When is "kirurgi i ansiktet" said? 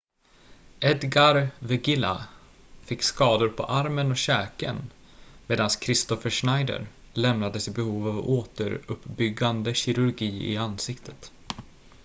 9.73-11.31